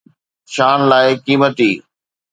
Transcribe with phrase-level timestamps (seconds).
[0.53, 1.71] شان لاءِ قيمتي